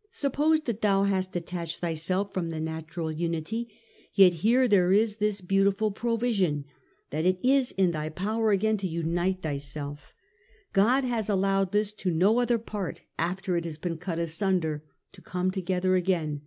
'Suppose 0.10 0.60
that 0.60 0.80
thou 0.80 1.02
hast 1.02 1.32
detached 1.32 1.80
thyself 1.80 2.32
from 2.32 2.48
the 2.48 2.60
natural 2.62 3.12
unity, 3.12 3.64
^' 3.64 3.66
vui. 3.66 3.68
34. 4.16 4.24
yet 4.24 4.32
here 4.32 4.68
there 4.68 4.90
is 4.90 5.16
this 5.18 5.42
beautiful 5.42 5.90
provision, 5.90 6.64
that 7.10 7.26
it 7.26 7.38
is 7.44 7.72
in 7.72 7.90
thy 7.90 8.08
power 8.08 8.52
again 8.52 8.78
to 8.78 8.88
unite 8.88 9.42
thyself. 9.42 10.14
God 10.72 11.04
has 11.04 11.28
allowed 11.28 11.72
this 11.72 11.92
to 11.92 12.10
no 12.10 12.40
other 12.40 12.56
part, 12.58 13.02
after 13.18 13.58
it 13.58 13.66
has 13.66 13.76
been 13.76 13.98
cut 13.98 14.18
asunder, 14.18 14.82
to 15.12 15.20
come 15.20 15.50
together 15.50 15.94
again. 15.94 16.40